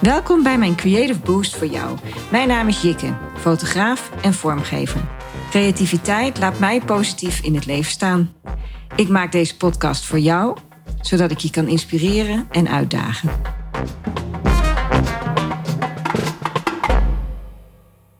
[0.00, 1.98] Welkom bij mijn Creative Boost voor jou.
[2.30, 5.00] Mijn naam is Jikke, fotograaf en vormgever.
[5.50, 8.32] Creativiteit laat mij positief in het leven staan.
[8.96, 10.56] Ik maak deze podcast voor jou,
[11.00, 13.30] zodat ik je kan inspireren en uitdagen.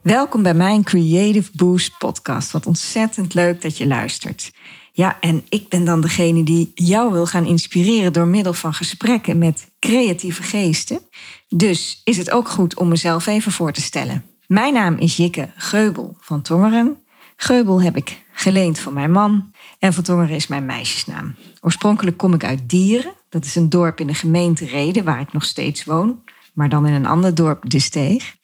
[0.01, 2.51] Welkom bij mijn Creative Boost podcast.
[2.51, 4.51] Wat ontzettend leuk dat je luistert.
[4.99, 9.37] Ja, en ik ben dan degene die jou wil gaan inspireren door middel van gesprekken
[9.37, 10.99] met creatieve geesten.
[11.47, 14.25] Dus is het ook goed om mezelf even voor te stellen.
[14.47, 16.97] Mijn naam is Jikke Geubel van Tongeren.
[17.35, 21.35] Geubel heb ik geleend van mijn man en van Tongeren is mijn meisjesnaam.
[21.61, 23.13] Oorspronkelijk kom ik uit Dieren.
[23.29, 26.23] Dat is een dorp in de gemeente Reden waar ik nog steeds woon,
[26.53, 28.35] maar dan in een ander dorp, De Steeg.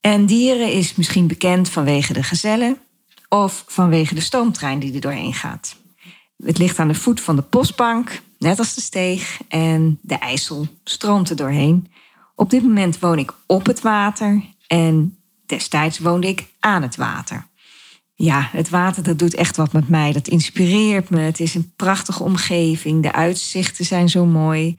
[0.00, 2.78] En Dieren is misschien bekend vanwege de gezellen
[3.28, 5.78] of vanwege de stoomtrein die er doorheen gaat.
[6.42, 10.66] Het ligt aan de voet van de postbank, net als de steeg, en de IJssel
[10.84, 11.90] stroomt er doorheen.
[12.34, 17.46] Op dit moment woon ik op het water en destijds woonde ik aan het water.
[18.14, 20.12] Ja, het water dat doet echt wat met mij.
[20.12, 21.20] Dat inspireert me.
[21.20, 23.02] Het is een prachtige omgeving.
[23.02, 24.78] De uitzichten zijn zo mooi.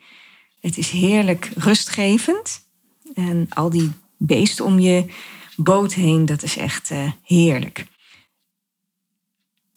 [0.59, 2.65] Het is heerlijk rustgevend.
[3.13, 5.05] En al die beesten om je
[5.55, 7.85] boot heen, dat is echt uh, heerlijk.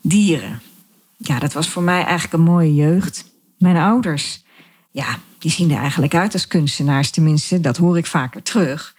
[0.00, 0.62] Dieren.
[1.26, 3.24] Ja, dat was voor mij eigenlijk een mooie jeugd.
[3.58, 4.44] Mijn ouders,
[4.90, 7.10] ja, die zien er eigenlijk uit als kunstenaars.
[7.10, 8.96] Tenminste, dat hoor ik vaker terug.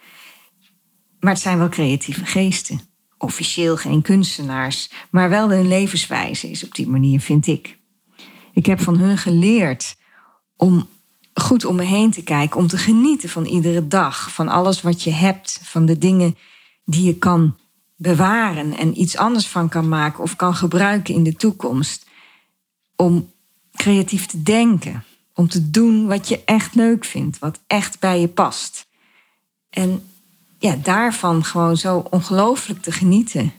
[1.19, 2.81] Maar het zijn wel creatieve geesten.
[3.17, 7.77] Officieel geen kunstenaars, maar wel hun levenswijze is op die manier, vind ik.
[8.53, 9.95] Ik heb van hun geleerd
[10.57, 10.89] om
[11.33, 15.03] goed om me heen te kijken, om te genieten van iedere dag, van alles wat
[15.03, 16.37] je hebt, van de dingen
[16.85, 17.57] die je kan
[17.95, 22.04] bewaren en iets anders van kan maken of kan gebruiken in de toekomst.
[22.95, 23.31] Om
[23.73, 28.27] creatief te denken, om te doen wat je echt leuk vindt, wat echt bij je
[28.27, 28.88] past.
[29.69, 30.09] En
[30.59, 33.53] ja, daarvan gewoon zo ongelooflijk te genieten.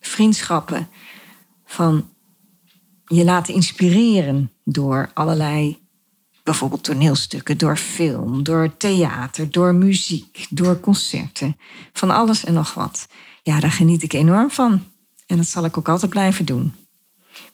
[0.00, 0.88] Vriendschappen
[1.64, 2.08] van
[3.06, 5.78] je laten inspireren door allerlei,
[6.42, 11.56] bijvoorbeeld toneelstukken, door film, door theater, door muziek, door concerten,
[11.92, 13.08] van alles en nog wat.
[13.42, 14.84] Ja, daar geniet ik enorm van.
[15.26, 16.74] En dat zal ik ook altijd blijven doen.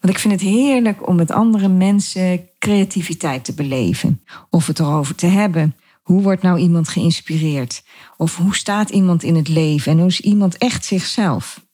[0.01, 4.23] Want ik vind het heerlijk om met andere mensen creativiteit te beleven.
[4.51, 5.77] Of het erover te hebben.
[6.03, 7.83] Hoe wordt nou iemand geïnspireerd?
[8.17, 9.93] Of hoe staat iemand in het leven?
[9.93, 11.67] En hoe is iemand echt zichzelf?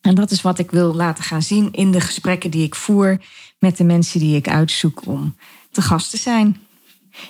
[0.00, 3.20] En dat is wat ik wil laten gaan zien in de gesprekken die ik voer
[3.58, 5.36] met de mensen die ik uitzoek om
[5.70, 6.60] te gast te zijn.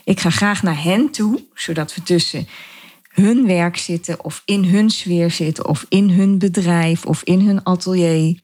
[0.05, 2.49] Ik ga graag naar hen toe, zodat we tussen
[3.09, 7.65] hun werk zitten of in hun sfeer zitten of in hun bedrijf of in hun
[7.65, 8.41] atelier.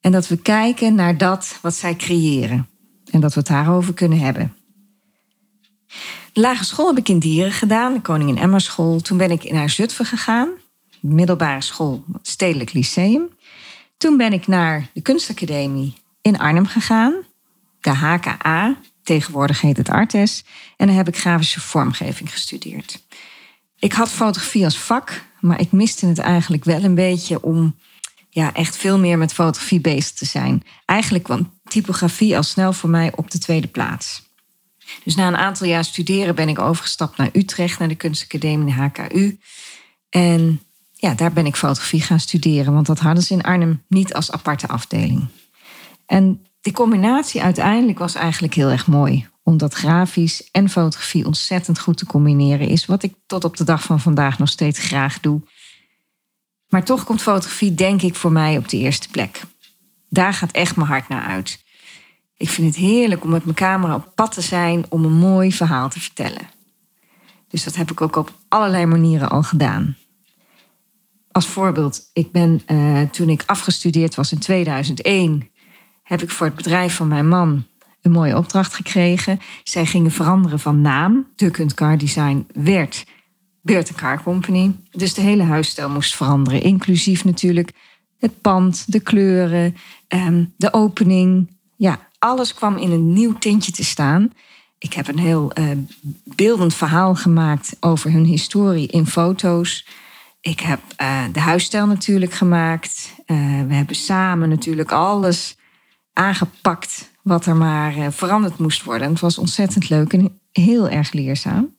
[0.00, 2.68] En dat we kijken naar dat wat zij creëren
[3.10, 4.54] en dat we het daarover kunnen hebben.
[6.32, 9.00] De lagere school heb ik in Dieren gedaan, de Koningin Emma School.
[9.00, 10.48] Toen ben ik naar Zutphen gegaan,
[11.00, 13.28] middelbare school, Stedelijk Lyceum.
[13.96, 17.14] Toen ben ik naar de Kunstacademie in Arnhem gegaan,
[17.80, 20.44] de HKA, tegenwoordig heet het Artes.
[20.76, 23.02] En dan heb ik grafische vormgeving gestudeerd.
[23.78, 27.76] Ik had fotografie als vak, maar ik miste het eigenlijk wel een beetje om
[28.30, 30.62] ja, echt veel meer met fotografie bezig te zijn.
[30.84, 34.22] Eigenlijk kwam typografie al snel voor mij op de tweede plaats.
[35.04, 38.80] Dus na een aantal jaar studeren ben ik overgestapt naar Utrecht, naar de Kunstacademie, de
[38.80, 39.38] HKU.
[40.10, 40.60] En
[40.92, 44.32] ja, daar ben ik fotografie gaan studeren, want dat hadden ze in Arnhem niet als
[44.32, 45.26] aparte afdeling.
[46.06, 51.96] En die combinatie uiteindelijk was eigenlijk heel erg mooi omdat grafisch en fotografie ontzettend goed
[51.96, 52.86] te combineren is.
[52.86, 55.40] Wat ik tot op de dag van vandaag nog steeds graag doe.
[56.70, 59.42] Maar toch komt fotografie, denk ik, voor mij op de eerste plek.
[60.08, 61.64] Daar gaat echt mijn hart naar uit.
[62.36, 65.52] Ik vind het heerlijk om met mijn camera op pad te zijn om een mooi
[65.52, 66.48] verhaal te vertellen.
[67.48, 69.96] Dus dat heb ik ook op allerlei manieren al gedaan.
[71.32, 75.50] Als voorbeeld, ik ben uh, toen ik afgestudeerd was in 2001,
[76.02, 77.66] heb ik voor het bedrijf van mijn man
[78.02, 79.40] een mooie opdracht gekregen.
[79.64, 81.26] Zij gingen veranderen van naam.
[81.36, 83.04] De Car Design werd
[83.62, 84.76] Beurt Car Company.
[84.90, 86.62] Dus de hele huisstijl moest veranderen.
[86.62, 87.72] Inclusief natuurlijk
[88.18, 89.76] het pand, de kleuren,
[90.08, 91.48] ehm, de opening.
[91.76, 94.32] Ja, alles kwam in een nieuw tintje te staan.
[94.78, 95.70] Ik heb een heel uh,
[96.24, 99.86] beeldend verhaal gemaakt over hun historie in foto's.
[100.40, 103.14] Ik heb uh, de huisstijl natuurlijk gemaakt.
[103.26, 103.36] Uh,
[103.68, 105.56] we hebben samen natuurlijk alles
[106.12, 109.06] aangepakt wat er maar eh, veranderd moest worden.
[109.06, 111.74] En het was ontzettend leuk en heel erg leerzaam.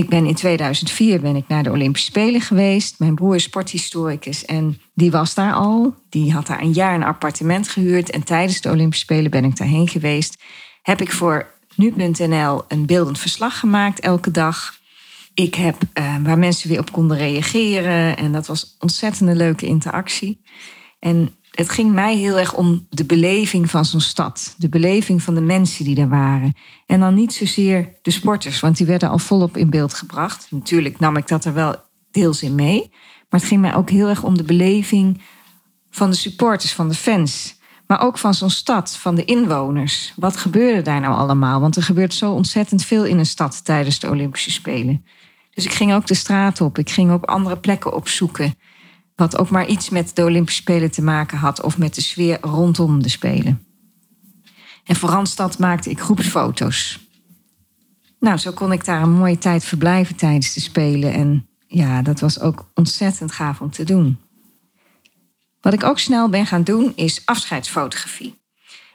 [0.00, 2.98] Ik ben in 2004 ben ik naar de Olympische Spelen geweest.
[2.98, 5.94] Mijn broer is sporthistoricus en die was daar al.
[6.08, 8.10] Die had daar een jaar een appartement gehuurd.
[8.10, 10.42] En tijdens de Olympische Spelen ben ik daarheen geweest.
[10.82, 14.74] Heb ik voor nu.nl een beeldend verslag gemaakt elke dag.
[15.34, 18.16] Ik heb uh, waar mensen weer op konden reageren.
[18.16, 20.40] En dat was ontzettend een leuke interactie.
[20.98, 24.54] En het ging mij heel erg om de beleving van zo'n stad.
[24.58, 26.54] De beleving van de mensen die daar waren.
[26.86, 30.46] En dan niet zozeer de sporters, want die werden al volop in beeld gebracht.
[30.50, 31.76] Natuurlijk nam ik dat er wel
[32.10, 32.88] deels in mee.
[33.28, 35.20] Maar het ging mij ook heel erg om de beleving
[35.90, 37.58] van de supporters, van de fans.
[37.86, 40.12] Maar ook van zo'n stad, van de inwoners.
[40.16, 41.60] Wat gebeurde daar nou allemaal?
[41.60, 45.04] Want er gebeurt zo ontzettend veel in een stad tijdens de Olympische Spelen.
[45.54, 46.78] Dus ik ging ook de straat op.
[46.78, 48.54] Ik ging op andere plekken opzoeken.
[49.20, 51.62] Wat ook maar iets met de Olympische Spelen te maken had.
[51.62, 53.66] Of met de sfeer rondom de Spelen.
[54.84, 57.08] En voor Randstad maakte ik groepsfoto's.
[58.20, 61.12] Nou, zo kon ik daar een mooie tijd verblijven tijdens de Spelen.
[61.12, 64.18] En ja, dat was ook ontzettend gaaf om te doen.
[65.60, 68.42] Wat ik ook snel ben gaan doen is afscheidsfotografie.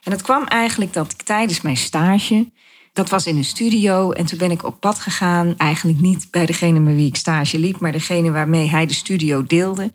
[0.03, 2.51] En dat kwam eigenlijk dat ik tijdens mijn stage,
[2.95, 5.53] dat was in een studio, en toen ben ik op pad gegaan.
[5.57, 9.43] Eigenlijk niet bij degene met wie ik stage liep, maar degene waarmee hij de studio
[9.43, 9.91] deelde.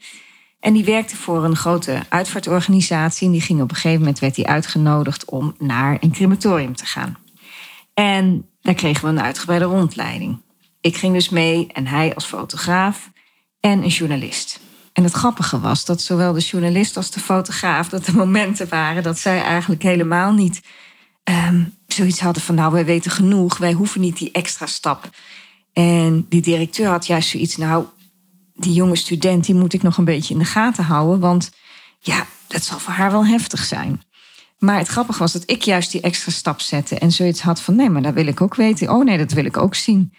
[0.60, 3.26] En die werkte voor een grote uitvaartorganisatie.
[3.26, 6.86] En die ging op een gegeven moment werd hij uitgenodigd om naar een crematorium te
[6.86, 7.16] gaan.
[7.94, 10.42] En daar kregen we een uitgebreide rondleiding.
[10.80, 13.10] Ik ging dus mee en hij als fotograaf
[13.60, 14.60] en een journalist.
[14.92, 19.02] En het grappige was dat zowel de journalist als de fotograaf, dat er momenten waren
[19.02, 20.60] dat zij eigenlijk helemaal niet
[21.22, 25.10] ehm, zoiets hadden van, nou, wij weten genoeg, wij hoeven niet die extra stap.
[25.72, 27.84] En die directeur had juist zoiets, nou,
[28.54, 31.50] die jonge student, die moet ik nog een beetje in de gaten houden, want
[32.00, 34.02] ja, dat zal voor haar wel heftig zijn.
[34.58, 37.76] Maar het grappige was dat ik juist die extra stap zette en zoiets had van,
[37.76, 38.90] nee, maar dat wil ik ook weten.
[38.90, 40.12] Oh nee, dat wil ik ook zien.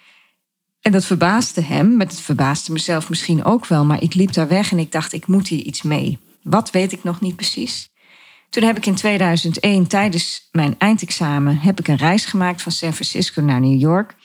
[0.81, 3.85] En dat verbaasde hem, maar het verbaasde mezelf misschien ook wel.
[3.85, 6.19] Maar ik liep daar weg en ik dacht, ik moet hier iets mee.
[6.43, 7.89] Wat weet ik nog niet precies.
[8.51, 12.93] Toen heb ik in 2001 tijdens mijn eindexamen heb ik een reis gemaakt van San
[12.93, 14.15] Francisco naar New York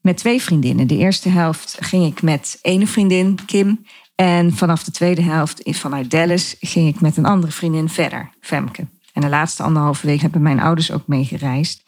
[0.00, 0.86] met twee vriendinnen.
[0.86, 3.86] De eerste helft ging ik met ene vriendin, Kim.
[4.14, 8.86] En vanaf de tweede helft vanuit Dallas ging ik met een andere vriendin verder, Femke.
[9.12, 11.82] En de laatste anderhalve week hebben mijn ouders ook meegereisd.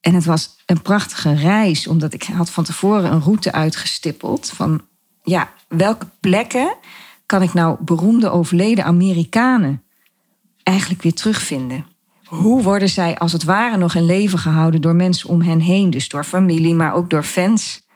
[0.00, 4.80] En het was een prachtige reis, omdat ik had van tevoren een route uitgestippeld van
[5.22, 6.76] ja, welke plekken
[7.26, 9.82] kan ik nou beroemde overleden Amerikanen
[10.68, 11.86] eigenlijk weer terugvinden?
[12.24, 15.90] Hoe worden zij als het ware nog in leven gehouden door mensen om hen heen,
[15.90, 17.86] dus door familie, maar ook door fans?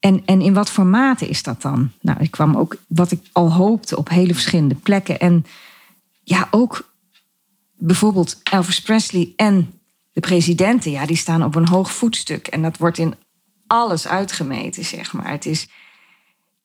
[0.00, 1.90] En, en in wat formaten is dat dan?
[2.00, 5.18] Nou, ik kwam ook wat ik al hoopte op hele verschillende plekken.
[5.18, 5.46] En
[6.22, 6.92] ja, ook
[7.76, 9.80] bijvoorbeeld Elvis Presley en
[10.12, 12.46] de presidenten, ja, die staan op een hoog voetstuk.
[12.46, 13.14] En dat wordt in
[13.66, 15.30] alles uitgemeten, zeg maar.
[15.30, 15.68] Het is,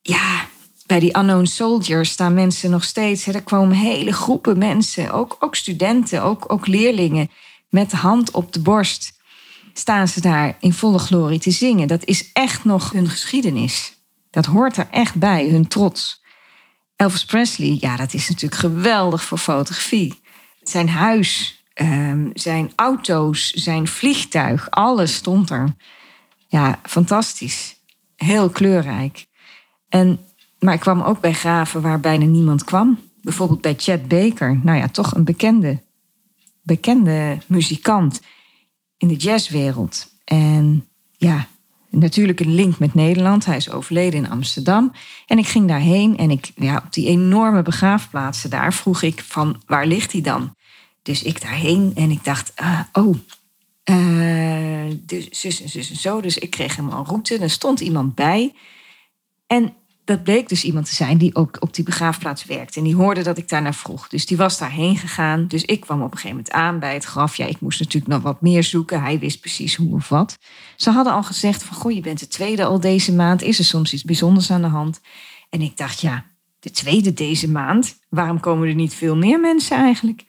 [0.02, 0.46] ja,
[0.86, 3.26] bij die Unknown Soldiers staan mensen nog steeds.
[3.26, 7.30] Er komen hele groepen mensen, ook, ook studenten, ook, ook leerlingen,
[7.68, 9.12] met de hand op de borst.
[9.72, 11.88] Staan ze daar in volle glorie te zingen.
[11.88, 13.98] Dat is echt nog hun geschiedenis.
[14.30, 16.22] Dat hoort er echt bij, hun trots.
[16.96, 20.20] Elvis Presley, ja, dat is natuurlijk geweldig voor fotografie.
[20.62, 25.74] Zijn huis, Ehm, zijn auto's, zijn vliegtuig, alles stond er.
[26.48, 27.76] Ja, fantastisch.
[28.16, 29.26] Heel kleurrijk.
[29.88, 30.18] En,
[30.64, 32.98] maar ik kwam ook bij graven waar bijna niemand kwam.
[33.22, 34.60] Bijvoorbeeld bij Chet Baker.
[34.62, 35.82] Nou ja, toch een bekende,
[36.62, 38.20] bekende muzikant
[38.96, 40.12] in de jazzwereld.
[40.24, 41.46] En ja,
[41.90, 43.44] natuurlijk een link met Nederland.
[43.44, 44.92] Hij is overleden in Amsterdam.
[45.26, 49.62] En ik ging daarheen en ik, ja, op die enorme begraafplaatsen daar vroeg ik van
[49.66, 50.54] waar ligt hij dan?
[51.02, 53.16] Dus ik daarheen en ik dacht, uh, oh,
[53.90, 56.20] uh, dus zus en zus en zo.
[56.20, 57.38] Dus ik kreeg hem een route.
[57.38, 58.54] Er stond iemand bij.
[59.46, 62.78] En dat bleek dus iemand te zijn die ook op die begraafplaats werkte.
[62.78, 64.08] En die hoorde dat ik daar naar vroeg.
[64.08, 65.46] Dus die was daarheen gegaan.
[65.48, 67.36] Dus ik kwam op een gegeven moment aan bij het graf.
[67.36, 69.02] Ja, ik moest natuurlijk nog wat meer zoeken.
[69.02, 70.38] Hij wist precies hoe of wat.
[70.76, 73.42] Ze hadden al gezegd van, goh, je bent de tweede al deze maand.
[73.42, 75.00] Is er soms iets bijzonders aan de hand?
[75.50, 76.24] En ik dacht, ja,
[76.60, 77.98] de tweede deze maand?
[78.08, 80.24] Waarom komen er niet veel meer mensen eigenlijk?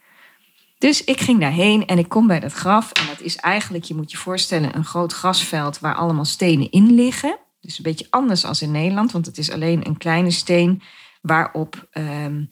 [0.78, 2.92] Dus ik ging daarheen en ik kom bij dat graf.
[2.92, 6.94] En dat is eigenlijk, je moet je voorstellen, een groot grasveld waar allemaal stenen in
[6.94, 7.38] liggen.
[7.66, 10.82] Dus een beetje anders als in Nederland, want het is alleen een kleine steen
[11.22, 12.44] waarop, ehm,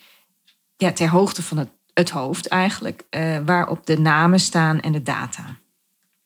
[0.77, 5.57] ja, ter hoogte van het, hoofd eigenlijk, uh, waarop de namen staan en de data.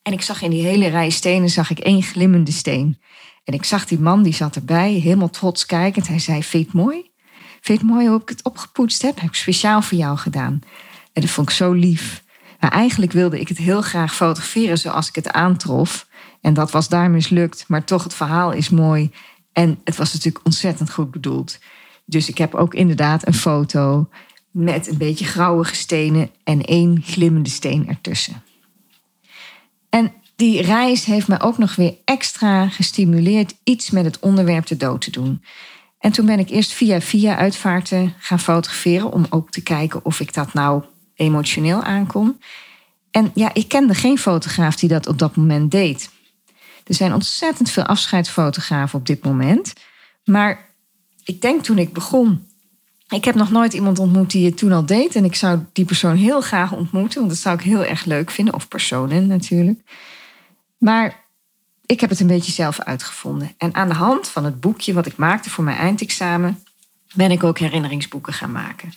[0.02, 3.00] En ik zag in die hele rij stenen zag ik één glimmende steen.
[3.44, 6.08] En ik zag die man, die zat erbij, helemaal trots kijkend.
[6.08, 7.10] Hij zei, vind mooi?
[7.60, 9.20] Vind het mooi hoe ik het opgepoetst heb?
[9.20, 10.60] Heb ik speciaal voor jou gedaan.
[11.12, 12.24] En dat vond ik zo lief.
[12.58, 16.06] Maar eigenlijk wilde ik het heel graag fotograferen zoals ik het aantrof.
[16.40, 17.64] En dat was daar mislukt.
[17.68, 19.10] Maar toch, het verhaal is mooi.
[19.52, 21.58] En het was natuurlijk ontzettend goed bedoeld.
[22.04, 24.08] Dus ik heb ook inderdaad een foto
[24.50, 28.42] met een beetje grauwige stenen en één glimmende steen ertussen.
[29.88, 34.76] En die reis heeft me ook nog weer extra gestimuleerd iets met het onderwerp de
[34.76, 35.42] dood te doen.
[35.98, 40.20] En toen ben ik eerst via via uitvaarten gaan fotograferen om ook te kijken of
[40.20, 40.82] ik dat nou
[41.18, 42.40] emotioneel aankon.
[43.10, 46.10] En ja, ik kende geen fotograaf die dat op dat moment deed.
[46.84, 49.72] Er zijn ontzettend veel afscheidsfotografen op dit moment.
[50.24, 50.66] Maar
[51.24, 52.46] ik denk toen ik begon.
[53.08, 55.14] Ik heb nog nooit iemand ontmoet die het toen al deed.
[55.14, 58.30] En ik zou die persoon heel graag ontmoeten, want dat zou ik heel erg leuk
[58.30, 58.54] vinden.
[58.54, 59.80] Of personen natuurlijk.
[60.78, 61.24] Maar
[61.86, 63.54] ik heb het een beetje zelf uitgevonden.
[63.58, 66.62] En aan de hand van het boekje wat ik maakte voor mijn eindexamen,
[67.14, 68.92] ben ik ook herinneringsboeken gaan maken.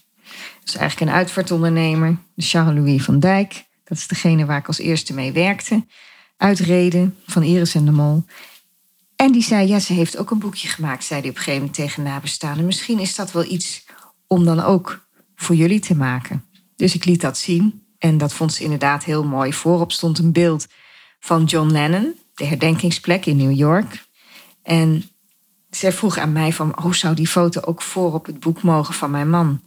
[0.63, 3.65] Dat is eigenlijk een uitvaartondernemer, Charles-Louis van Dijk.
[3.84, 5.86] Dat is degene waar ik als eerste mee werkte.
[6.38, 8.25] Uitreden van Iris en de Mol.
[9.15, 11.65] En die zei, ja, ze heeft ook een boekje gemaakt, zei hij op een gegeven
[11.65, 12.65] moment tegen nabestaanden.
[12.65, 13.86] Misschien is dat wel iets
[14.27, 16.46] om dan ook voor jullie te maken.
[16.75, 19.53] Dus ik liet dat zien en dat vond ze inderdaad heel mooi.
[19.53, 20.68] Voorop stond een beeld
[21.20, 24.06] van John Lennon, de herdenkingsplek in New York.
[24.63, 25.10] En
[25.70, 28.62] zij vroeg aan mij van, hoe oh, zou die foto ook voor op het boek
[28.62, 29.62] mogen van mijn man?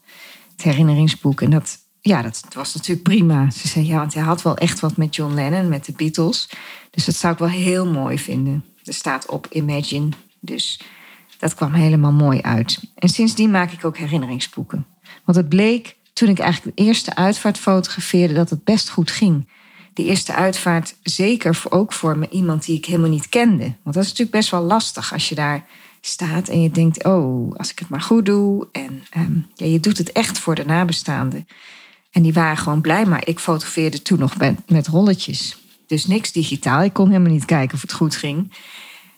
[0.56, 1.40] Het herinneringsboek.
[1.40, 3.50] En dat, ja, dat was natuurlijk prima.
[3.50, 6.48] Ze zei, ja, want hij had wel echt wat met John Lennon, met de Beatles.
[6.90, 8.64] Dus dat zou ik wel heel mooi vinden.
[8.84, 10.08] Er staat op Imagine.
[10.40, 10.80] Dus
[11.38, 12.80] dat kwam helemaal mooi uit.
[12.94, 14.86] En sindsdien maak ik ook herinneringsboeken.
[15.24, 19.48] Want het bleek toen ik eigenlijk de eerste uitvaart fotografeerde dat het best goed ging.
[19.94, 23.64] De eerste uitvaart, zeker ook voor me iemand die ik helemaal niet kende.
[23.64, 25.66] Want dat is natuurlijk best wel lastig als je daar
[26.06, 28.68] staat en je denkt: oh, als ik het maar goed doe.
[28.72, 31.48] En um, ja, je doet het echt voor de nabestaanden.
[32.10, 35.58] En die waren gewoon blij, maar ik fotografeerde toen nog met, met rolletjes.
[35.86, 36.82] Dus niks digitaal.
[36.82, 38.52] Ik kon helemaal niet kijken of het goed ging.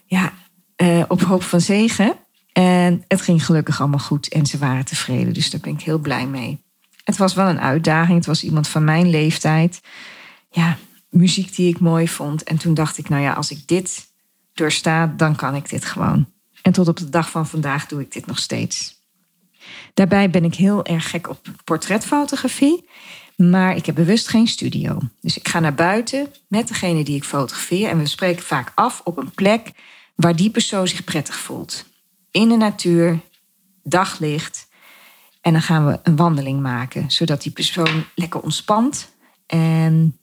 [0.06, 0.32] Ja,
[0.76, 2.16] uh, op hoop van zegen.
[2.52, 5.32] En het ging gelukkig allemaal goed en ze waren tevreden.
[5.32, 6.60] Dus daar ben ik heel blij mee.
[7.04, 8.16] Het was wel een uitdaging.
[8.16, 9.80] Het was iemand van mijn leeftijd.
[10.50, 10.78] Ja,
[11.10, 12.42] muziek die ik mooi vond.
[12.42, 14.06] En toen dacht ik, nou ja, als ik dit
[14.54, 16.26] doorsta, dan kan ik dit gewoon.
[16.66, 18.94] En tot op de dag van vandaag doe ik dit nog steeds.
[19.94, 22.88] Daarbij ben ik heel erg gek op portretfotografie.
[23.36, 24.98] Maar ik heb bewust geen studio.
[25.20, 27.88] Dus ik ga naar buiten met degene die ik fotografeer.
[27.88, 29.70] En we spreken vaak af op een plek
[30.14, 31.84] waar die persoon zich prettig voelt.
[32.30, 33.20] In de natuur,
[33.82, 34.68] daglicht.
[35.40, 39.10] En dan gaan we een wandeling maken, zodat die persoon lekker ontspant.
[39.46, 40.18] En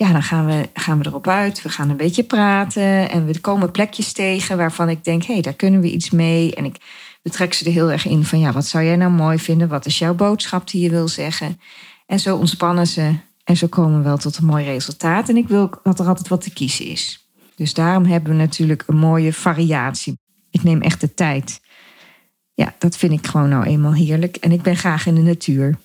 [0.00, 1.62] ja, dan gaan we, gaan we erop uit.
[1.62, 3.10] We gaan een beetje praten.
[3.10, 6.54] En we komen plekjes tegen waarvan ik denk: hé, hey, daar kunnen we iets mee.
[6.54, 6.76] En ik
[7.22, 9.68] betrek ze er heel erg in van: ja, wat zou jij nou mooi vinden?
[9.68, 11.60] Wat is jouw boodschap die je wil zeggen?
[12.06, 13.14] En zo ontspannen ze.
[13.44, 15.28] En zo komen we wel tot een mooi resultaat.
[15.28, 17.28] En ik wil dat er altijd wat te kiezen is.
[17.54, 20.18] Dus daarom hebben we natuurlijk een mooie variatie.
[20.50, 21.60] Ik neem echt de tijd.
[22.54, 24.36] Ja, dat vind ik gewoon nou eenmaal heerlijk.
[24.36, 25.78] En ik ben graag in de natuur.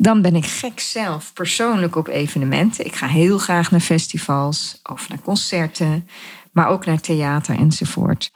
[0.00, 2.84] Dan ben ik gek zelf persoonlijk op evenementen.
[2.86, 6.08] Ik ga heel graag naar festivals of naar concerten,
[6.52, 8.30] maar ook naar theater enzovoort.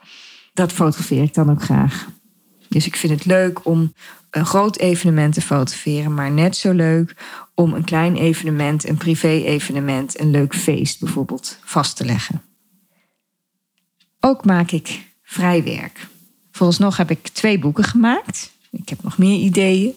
[0.53, 2.07] Dat fotografeer ik dan ook graag.
[2.69, 3.93] Dus ik vind het leuk om
[4.29, 7.15] een groot evenement te fotograferen, maar net zo leuk
[7.53, 12.41] om een klein evenement, een privé-evenement, een leuk feest bijvoorbeeld vast te leggen.
[14.19, 16.07] Ook maak ik vrijwerk.
[16.77, 18.51] nog heb ik twee boeken gemaakt.
[18.71, 19.95] Ik heb nog meer ideeën.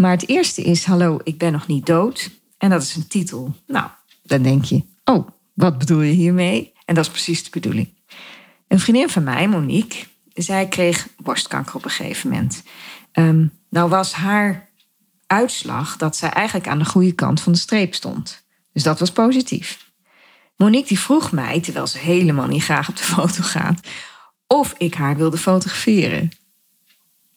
[0.00, 2.30] Maar het eerste is Hallo, ik ben nog niet dood.
[2.58, 3.54] En dat is een titel.
[3.66, 3.88] Nou,
[4.22, 6.72] dan denk je, oh, wat bedoel je hiermee?
[6.84, 7.88] En dat is precies de bedoeling.
[8.68, 10.04] Een vriendin van mij, Monique,
[10.34, 12.62] zij kreeg borstkanker op een gegeven moment.
[13.12, 14.68] Um, nou was haar
[15.26, 18.42] uitslag dat zij eigenlijk aan de goede kant van de streep stond.
[18.72, 19.90] Dus dat was positief.
[20.56, 23.80] Monique die vroeg mij, terwijl ze helemaal niet graag op de foto gaat,
[24.46, 26.30] of ik haar wilde fotograferen.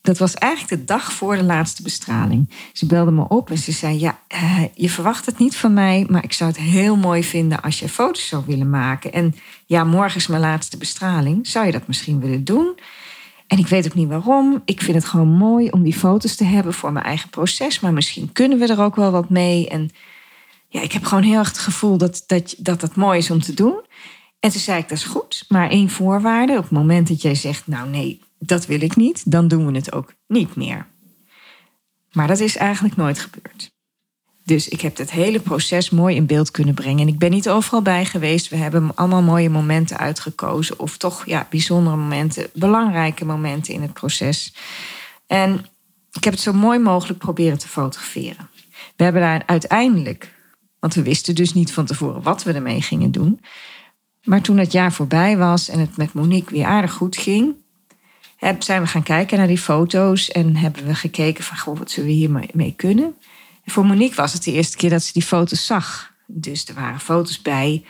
[0.03, 2.49] Dat was eigenlijk de dag voor de laatste bestraling.
[2.73, 6.05] Ze belde me op en ze zei: Ja, eh, je verwacht het niet van mij,
[6.09, 9.13] maar ik zou het heel mooi vinden als je foto's zou willen maken.
[9.13, 11.47] En ja, morgen is mijn laatste bestraling.
[11.47, 12.79] Zou je dat misschien willen doen?
[13.47, 14.61] En ik weet ook niet waarom.
[14.65, 17.79] Ik vind het gewoon mooi om die foto's te hebben voor mijn eigen proces.
[17.79, 19.69] Maar misschien kunnen we er ook wel wat mee.
[19.69, 19.89] En
[20.67, 23.41] ja, ik heb gewoon heel erg het gevoel dat dat, dat, dat mooi is om
[23.41, 23.81] te doen.
[24.39, 25.45] En toen zei ik, dat is goed.
[25.47, 26.57] Maar één voorwaarde.
[26.57, 29.31] Op het moment dat jij zegt, nou nee, dat wil ik niet.
[29.31, 30.85] Dan doen we het ook niet meer.
[32.11, 33.71] Maar dat is eigenlijk nooit gebeurd.
[34.45, 36.99] Dus ik heb het hele proces mooi in beeld kunnen brengen.
[36.99, 38.49] En ik ben niet overal bij geweest.
[38.49, 40.79] We hebben allemaal mooie momenten uitgekozen.
[40.79, 44.53] Of toch ja, bijzondere momenten, belangrijke momenten in het proces.
[45.27, 45.65] En
[46.11, 48.49] ik heb het zo mooi mogelijk proberen te fotograferen.
[48.95, 50.33] We hebben daar uiteindelijk,
[50.79, 53.41] want we wisten dus niet van tevoren wat we ermee gingen doen.
[54.23, 57.55] Maar toen het jaar voorbij was en het met Monique weer aardig goed ging,
[58.59, 62.09] zijn we gaan kijken naar die foto's en hebben we gekeken van goh, wat zullen
[62.09, 63.15] we hiermee kunnen.
[63.63, 66.11] En voor Monique was het de eerste keer dat ze die foto's zag.
[66.27, 67.85] Dus er waren foto's bij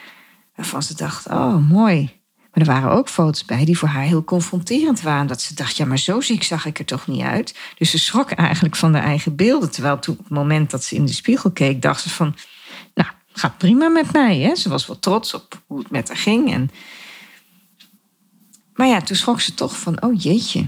[0.56, 2.22] waarvan ze dacht, oh mooi.
[2.54, 5.28] Maar er waren ook foto's bij die voor haar heel confronterend waren.
[5.28, 7.60] Dat ze dacht, ja, maar zo ziek zag ik er toch niet uit.
[7.78, 9.72] Dus ze schrok eigenlijk van haar eigen beelden.
[9.72, 12.36] Terwijl toen, op het moment dat ze in de spiegel keek, dacht ze van...
[12.94, 14.40] Nou, gaat prima met mij.
[14.40, 14.56] Hè?
[14.56, 16.52] Ze was wel trots op hoe het met haar ging.
[16.52, 16.70] En...
[18.74, 20.68] Maar ja, toen schrok ze toch van, oh jeetje.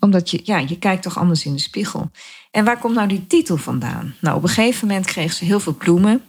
[0.00, 2.10] Omdat je, ja, je kijkt toch anders in de spiegel.
[2.50, 4.14] En waar komt nou die titel vandaan?
[4.20, 6.22] Nou, op een gegeven moment kreeg ze heel veel bloemen.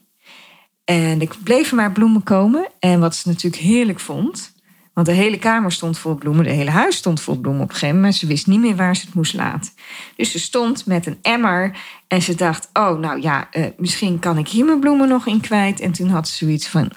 [0.86, 2.68] En ik bleef maar bloemen komen.
[2.80, 4.54] En wat ze natuurlijk heerlijk vond.
[4.94, 6.44] Want de hele kamer stond vol bloemen.
[6.44, 8.16] De hele huis stond vol bloemen op een gegeven moment.
[8.16, 9.72] Ze wist niet meer waar ze het moest laten.
[10.16, 11.78] Dus ze stond met een emmer.
[12.08, 15.42] En ze dacht, oh nou ja, uh, misschien kan ik hier mijn bloemen nog in
[15.42, 15.80] kwijt.
[15.80, 16.92] En toen had ze zoiets van,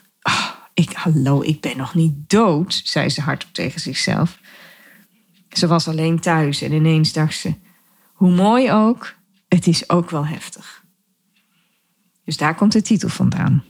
[0.76, 2.80] ik, hallo, ik ben nog niet dood.
[2.85, 4.38] Zei ze hardop tegen zichzelf.
[5.50, 7.54] Ze was alleen thuis en ineens dacht ze,
[8.12, 9.14] hoe mooi ook,
[9.49, 10.85] het is ook wel heftig.
[12.25, 13.64] Dus daar komt de titel vandaan.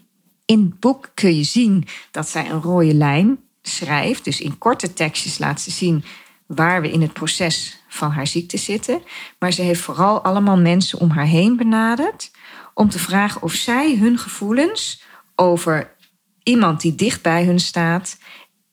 [0.45, 4.25] In het boek kun je zien dat zij een rode lijn schrijft.
[4.25, 6.05] Dus in korte tekstjes laat ze zien
[6.47, 9.03] waar we in het proces van haar ziekte zitten.
[9.39, 12.31] Maar ze heeft vooral allemaal mensen om haar heen benaderd
[12.75, 15.03] om te vragen of zij hun gevoelens
[15.35, 15.95] over
[16.49, 18.19] iemand die dicht bij hun staat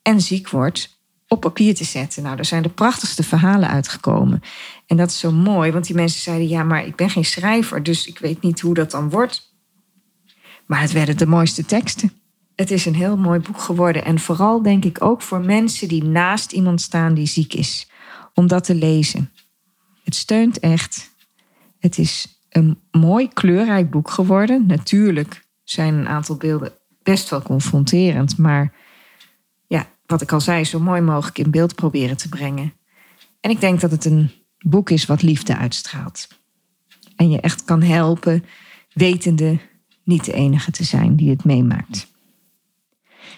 [0.01, 2.23] en ziek wordt op papier te zetten.
[2.23, 4.41] Nou, daar zijn de prachtigste verhalen uitgekomen.
[4.87, 7.83] En dat is zo mooi, want die mensen zeiden: ja, maar ik ben geen schrijver,
[7.83, 9.51] dus ik weet niet hoe dat dan wordt.
[10.65, 12.11] Maar het werden de mooiste teksten.
[12.55, 14.05] Het is een heel mooi boek geworden.
[14.05, 17.89] En vooral denk ik ook voor mensen die naast iemand staan die ziek is.
[18.33, 19.31] Om dat te lezen.
[20.03, 21.11] Het steunt echt.
[21.79, 24.65] Het is een mooi kleurrijk boek geworden.
[24.67, 28.37] Natuurlijk zijn een aantal beelden best wel confronterend.
[28.37, 28.73] Maar
[29.67, 32.73] ja, wat ik al zei, zo mooi mogelijk in beeld proberen te brengen.
[33.39, 36.27] En ik denk dat het een boek is wat liefde uitstraalt.
[37.15, 38.45] En je echt kan helpen,
[38.93, 39.59] wetende
[40.03, 42.11] niet de enige te zijn die het meemaakt.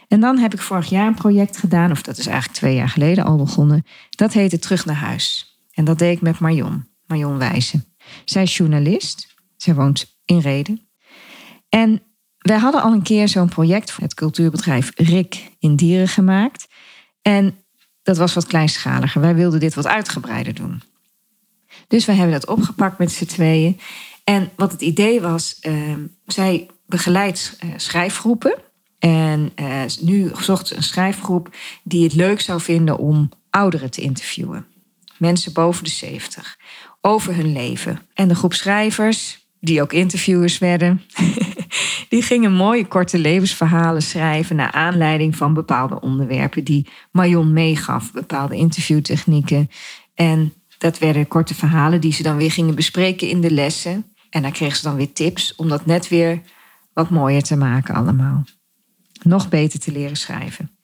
[0.07, 2.89] En dan heb ik vorig jaar een project gedaan, of dat is eigenlijk twee jaar
[2.89, 3.85] geleden al begonnen.
[4.09, 5.57] Dat heette Terug naar huis.
[5.71, 7.85] En dat deed ik met Marion, Marion Wijzen.
[8.25, 10.87] Zij is journalist, zij woont in Reden.
[11.69, 12.01] En
[12.45, 16.67] wij hadden al een keer zo'n project voor het cultuurbedrijf Rik in Dieren gemaakt.
[17.21, 17.57] En
[18.03, 19.21] dat was wat kleinschaliger.
[19.21, 20.81] Wij wilden dit wat uitgebreider doen.
[21.87, 23.79] Dus wij hebben dat opgepakt met z'n tweeën.
[24.23, 25.93] En wat het idee was, uh,
[26.25, 28.55] zij begeleidt uh, schrijfgroepen.
[28.99, 34.01] En uh, nu zocht ze een schrijfgroep die het leuk zou vinden om ouderen te
[34.01, 34.65] interviewen.
[35.17, 36.57] Mensen boven de 70.
[37.01, 38.01] Over hun leven.
[38.13, 41.01] En de groep schrijvers, die ook interviewers werden,
[42.09, 48.55] die gingen mooie korte levensverhalen schrijven naar aanleiding van bepaalde onderwerpen die Marion meegaf, bepaalde
[48.55, 49.69] interviewtechnieken.
[50.13, 54.13] En dat werden korte verhalen die ze dan weer gingen bespreken in de lessen.
[54.29, 56.41] En daar kregen ze dan weer tips om dat net weer
[56.93, 58.43] wat mooier te maken allemaal.
[59.21, 60.77] Nog beter te leren schrijven.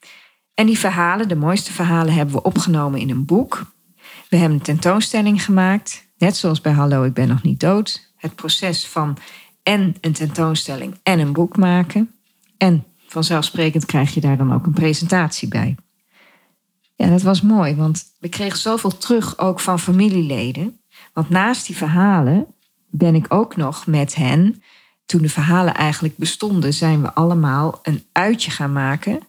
[0.54, 3.72] En die verhalen, de mooiste verhalen, hebben we opgenomen in een boek.
[4.28, 8.12] We hebben een tentoonstelling gemaakt, net zoals bij Hallo, ik ben nog niet dood.
[8.16, 9.16] Het proces van
[9.62, 12.14] en een tentoonstelling en een boek maken.
[12.56, 15.76] En vanzelfsprekend krijg je daar dan ook een presentatie bij.
[16.96, 20.80] Ja, dat was mooi, want we kregen zoveel terug ook van familieleden.
[21.12, 22.46] Want naast die verhalen
[22.90, 24.62] ben ik ook nog met hen,
[25.06, 29.20] toen de verhalen eigenlijk bestonden, zijn we allemaal een uitje gaan maken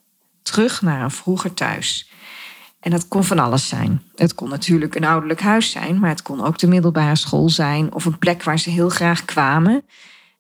[0.42, 2.12] terug naar een vroeger thuis.
[2.80, 4.02] En dat kon van alles zijn.
[4.16, 7.94] Het kon natuurlijk een ouderlijk huis zijn, maar het kon ook de middelbare school zijn
[7.94, 9.84] of een plek waar ze heel graag kwamen,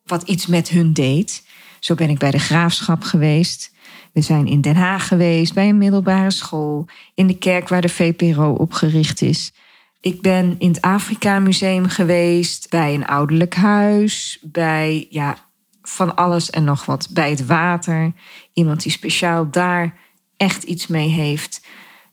[0.04, 1.44] wat iets met hun deed.
[1.80, 3.72] Zo ben ik bij de graafschap geweest.
[4.14, 7.90] We zijn in Den Haag geweest, bij een middelbare school, in de kerk waar de
[7.90, 9.54] VPRO opgericht is.
[10.02, 15.38] Ik ben in het Afrika Museum geweest, bij een ouderlijk huis, bij ja,
[15.82, 17.08] van alles en nog wat.
[17.12, 18.12] Bij het water.
[18.54, 19.98] Iemand die speciaal daar
[20.38, 21.66] echt iets mee heeft.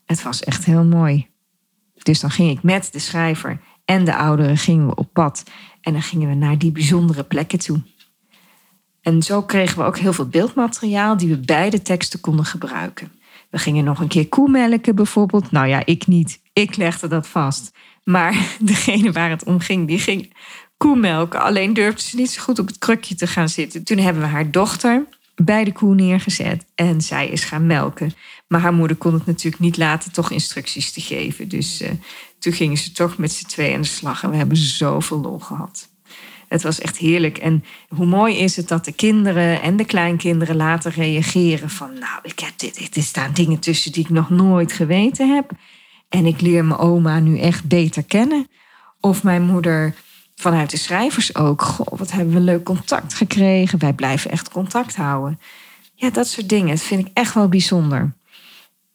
[0.05, 1.27] Het was echt heel mooi.
[2.03, 5.43] Dus dan ging ik met de schrijver en de ouderen gingen we op pad.
[5.81, 7.81] En dan gingen we naar die bijzondere plekken toe.
[9.01, 13.11] En zo kregen we ook heel veel beeldmateriaal die we bij de teksten konden gebruiken.
[13.49, 15.51] We gingen nog een keer koemelken bijvoorbeeld.
[15.51, 16.41] Nou ja, ik niet.
[16.53, 17.71] Ik legde dat vast.
[18.03, 20.33] Maar degene waar het om ging, die ging
[20.77, 21.41] koemelken.
[21.41, 23.83] Alleen durfde ze niet zo goed op het krukje te gaan zitten.
[23.83, 25.07] Toen hebben we haar dochter
[25.45, 28.13] bij de koe neergezet en zij is gaan melken.
[28.47, 31.47] Maar haar moeder kon het natuurlijk niet laten toch instructies te geven.
[31.47, 31.89] Dus uh,
[32.39, 35.39] toen gingen ze toch met z'n twee aan de slag en we hebben zoveel lol
[35.39, 35.89] gehad.
[36.47, 37.37] Het was echt heerlijk.
[37.37, 41.93] En hoe mooi is het dat de kinderen en de kleinkinderen later reageren van...
[41.93, 45.51] nou, ik heb dit, er staan dingen tussen die ik nog nooit geweten heb.
[46.09, 48.47] En ik leer mijn oma nu echt beter kennen.
[48.99, 49.95] Of mijn moeder
[50.41, 51.61] vanuit de schrijvers ook.
[51.61, 53.79] Goh, wat hebben we leuk contact gekregen.
[53.79, 55.39] Wij blijven echt contact houden.
[55.95, 56.75] Ja, dat soort dingen.
[56.75, 58.13] Dat vind ik echt wel bijzonder.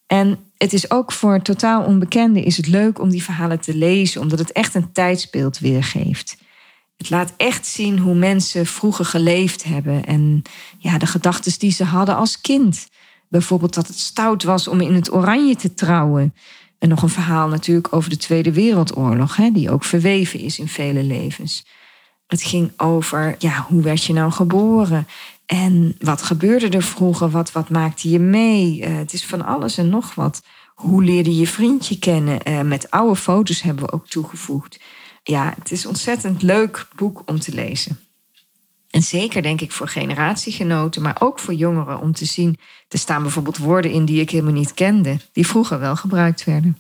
[0.07, 4.21] En het is ook voor totaal onbekenden is het leuk om die verhalen te lezen,
[4.21, 6.37] omdat het echt een tijdsbeeld weergeeft.
[6.97, 10.43] Het laat echt zien hoe mensen vroeger geleefd hebben en
[10.79, 12.89] ja, de gedachten die ze hadden als kind.
[13.29, 16.35] Bijvoorbeeld dat het stout was om in het oranje te trouwen.
[16.87, 20.69] En nog een verhaal natuurlijk over de Tweede Wereldoorlog, hè, die ook verweven is in
[20.69, 21.67] vele levens.
[22.27, 25.07] Het ging over, ja, hoe werd je nou geboren?
[25.47, 27.31] En wat gebeurde er vroeger?
[27.31, 28.81] Wat, wat maakte je mee?
[28.81, 30.43] Uh, het is van alles en nog wat.
[30.75, 32.39] Hoe leerde je vriendje kennen?
[32.49, 34.81] Uh, met oude foto's hebben we ook toegevoegd.
[35.23, 37.99] Ja, het is ontzettend leuk boek om te lezen.
[38.97, 42.59] En zeker denk ik voor generatiegenoten, maar ook voor jongeren om te zien.
[42.89, 46.79] Er staan bijvoorbeeld woorden in die ik helemaal niet kende, die vroeger wel gebruikt werden.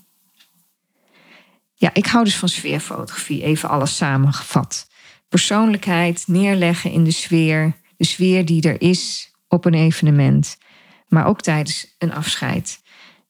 [1.75, 4.89] Ja, ik hou dus van sfeerfotografie, even alles samengevat.
[5.29, 10.59] Persoonlijkheid neerleggen in de sfeer, de sfeer die er is op een evenement,
[11.09, 12.81] maar ook tijdens een afscheid.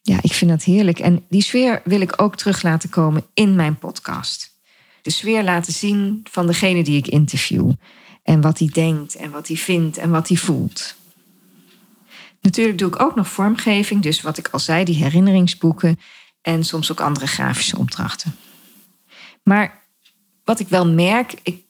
[0.02, 0.98] Ja, ik vind dat heerlijk.
[0.98, 4.50] En die sfeer wil ik ook terug laten komen in mijn podcast.
[5.02, 7.72] De sfeer laten zien van degene die ik interview.
[8.26, 10.94] En wat hij denkt en wat hij vindt en wat hij voelt.
[12.40, 16.00] Natuurlijk doe ik ook nog vormgeving, dus wat ik al zei, die herinneringsboeken
[16.42, 18.36] en soms ook andere grafische opdrachten.
[19.42, 19.82] Maar
[20.44, 21.62] wat ik wel merk, ik,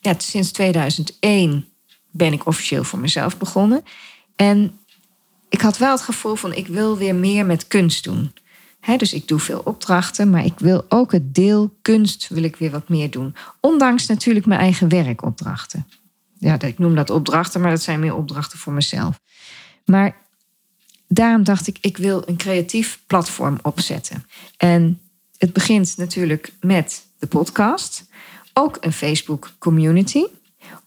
[0.00, 1.68] ja, sinds 2001
[2.10, 3.84] ben ik officieel voor mezelf begonnen.
[4.36, 4.78] En
[5.48, 8.32] ik had wel het gevoel van ik wil weer meer met kunst doen.
[8.96, 12.70] dus ik doe veel opdrachten, maar ik wil ook het deel kunst wil ik weer
[12.70, 13.34] wat meer doen.
[13.60, 15.86] Ondanks natuurlijk mijn eigen werkopdrachten
[16.42, 19.20] ja, ik noem dat opdrachten, maar dat zijn meer opdrachten voor mezelf.
[19.84, 20.16] Maar
[21.08, 24.26] daarom dacht ik, ik wil een creatief platform opzetten.
[24.56, 25.00] En
[25.38, 28.04] het begint natuurlijk met de podcast,
[28.52, 30.24] ook een Facebook community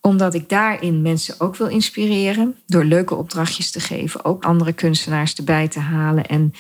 [0.02, 5.36] omdat ik daarin mensen ook wil inspireren door leuke opdrachtjes te geven, ook andere kunstenaars
[5.36, 6.54] erbij te halen en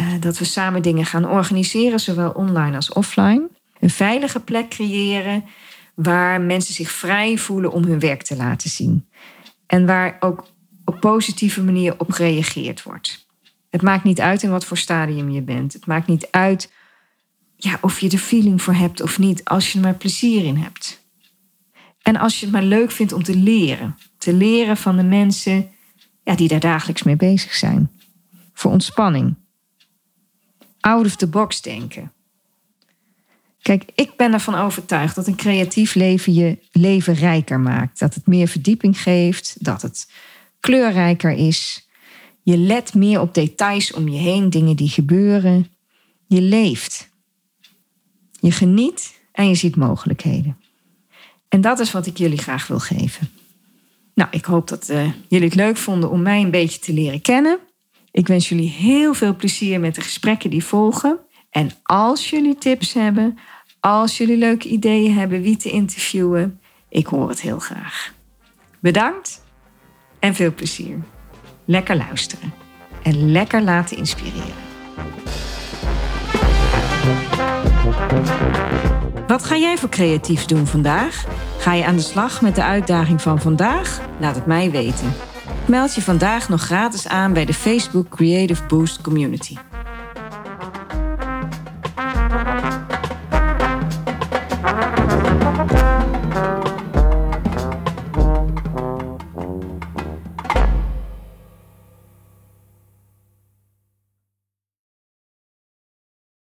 [0.00, 3.48] uh, dat we samen dingen gaan organiseren, zowel online als offline.
[3.80, 5.44] Een veilige plek creëren
[6.02, 9.06] waar mensen zich vrij voelen om hun werk te laten zien.
[9.66, 10.46] En waar ook
[10.84, 13.26] op positieve manier op gereageerd wordt.
[13.70, 15.72] Het maakt niet uit in wat voor stadium je bent.
[15.72, 16.72] Het maakt niet uit
[17.56, 20.56] ja, of je er feeling voor hebt of niet, als je er maar plezier in
[20.56, 21.02] hebt.
[22.02, 23.96] En als je het maar leuk vindt om te leren.
[24.18, 25.70] Te leren van de mensen
[26.24, 27.90] ja, die daar dagelijks mee bezig zijn.
[28.52, 29.34] Voor ontspanning.
[30.80, 32.12] Out of the box denken.
[33.62, 37.98] Kijk, ik ben ervan overtuigd dat een creatief leven je leven rijker maakt.
[37.98, 40.10] Dat het meer verdieping geeft, dat het
[40.60, 41.88] kleurrijker is.
[42.42, 45.68] Je let meer op details om je heen, dingen die gebeuren.
[46.26, 47.08] Je leeft.
[48.40, 50.56] Je geniet en je ziet mogelijkheden.
[51.48, 53.30] En dat is wat ik jullie graag wil geven.
[54.14, 57.20] Nou, ik hoop dat uh, jullie het leuk vonden om mij een beetje te leren
[57.20, 57.58] kennen.
[58.10, 61.18] Ik wens jullie heel veel plezier met de gesprekken die volgen.
[61.50, 63.38] En als jullie tips hebben,
[63.80, 68.12] als jullie leuke ideeën hebben wie te interviewen, ik hoor het heel graag.
[68.80, 69.44] Bedankt
[70.18, 70.98] en veel plezier.
[71.64, 72.52] Lekker luisteren
[73.02, 74.68] en lekker laten inspireren.
[79.26, 81.24] Wat ga jij voor creatiefs doen vandaag?
[81.58, 84.00] Ga je aan de slag met de uitdaging van vandaag?
[84.20, 85.12] Laat het mij weten.
[85.66, 89.56] Meld je vandaag nog gratis aan bij de Facebook Creative Boost Community.